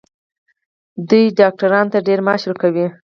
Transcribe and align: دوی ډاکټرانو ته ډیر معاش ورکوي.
دوی 1.09 1.23
ډاکټرانو 1.39 1.91
ته 1.93 1.99
ډیر 2.07 2.19
معاش 2.25 2.41
ورکوي. 2.45 2.87